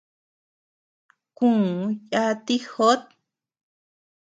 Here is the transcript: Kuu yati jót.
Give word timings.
Kuu 1.37 1.75
yati 2.11 2.55
jót. 2.69 3.01